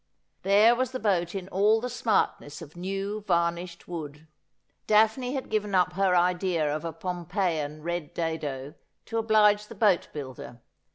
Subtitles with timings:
[0.41, 4.27] There was the boat in all the smartness of new varnished wood.
[4.87, 8.73] Daphne had given up her idea of a Pompeian red dado
[9.05, 10.59] to oblige the boat builder.